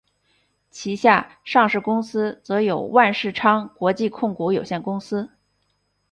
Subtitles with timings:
[0.71, 5.29] 旗下上市公司则有万事昌国际控股有限公司。